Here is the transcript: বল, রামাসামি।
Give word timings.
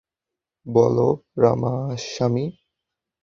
বল, 0.65 0.97
রামাসামি। 1.41 2.45